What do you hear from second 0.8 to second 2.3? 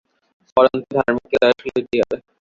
ধার্মিককে দয়াশীল হইতেই হইবে।